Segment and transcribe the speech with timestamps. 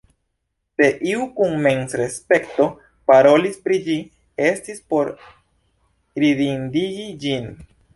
[0.81, 2.67] Se iu kun memrespekto
[3.13, 4.01] parolis pri ĝi,
[4.51, 5.15] estis por
[6.25, 7.53] ridindigi ĝin.